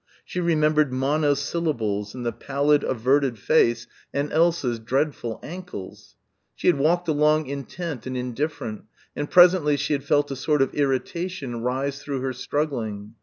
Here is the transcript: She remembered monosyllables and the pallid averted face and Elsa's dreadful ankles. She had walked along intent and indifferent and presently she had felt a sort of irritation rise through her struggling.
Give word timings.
She 0.25 0.39
remembered 0.39 0.91
monosyllables 0.91 2.15
and 2.15 2.25
the 2.25 2.31
pallid 2.31 2.83
averted 2.83 3.37
face 3.37 3.85
and 4.11 4.33
Elsa's 4.33 4.79
dreadful 4.79 5.39
ankles. 5.43 6.15
She 6.55 6.65
had 6.65 6.79
walked 6.79 7.07
along 7.07 7.45
intent 7.45 8.07
and 8.07 8.17
indifferent 8.17 8.85
and 9.15 9.29
presently 9.29 9.77
she 9.77 9.93
had 9.93 10.03
felt 10.03 10.31
a 10.31 10.35
sort 10.35 10.63
of 10.63 10.73
irritation 10.73 11.61
rise 11.61 12.01
through 12.01 12.21
her 12.21 12.33
struggling. 12.33 13.13